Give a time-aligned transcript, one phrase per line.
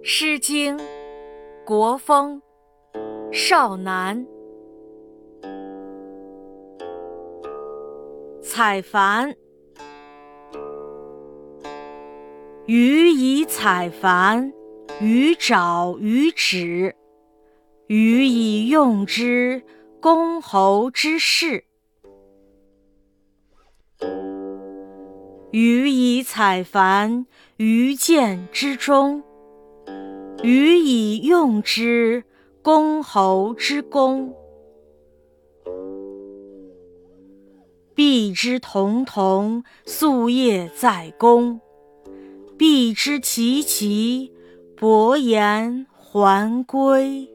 [0.02, 0.78] 《诗经·
[1.66, 2.40] 国风·
[3.34, 4.26] 少南》
[8.42, 9.36] 采蘩，
[12.64, 14.50] 予以采蘩，
[15.02, 16.96] 予爪于趾，
[17.88, 19.62] 予以用之，
[20.00, 21.64] 公侯之事。
[25.50, 27.26] 予以采蘩
[27.58, 29.22] 于剑之中。
[30.42, 32.24] 予以用之，
[32.62, 34.34] 公侯之功。
[37.94, 41.60] 必之同同，夙夜在公；
[42.56, 44.32] 必之其其，
[44.74, 47.28] 伯言还归。